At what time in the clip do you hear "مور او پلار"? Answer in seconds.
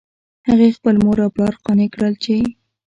1.03-1.53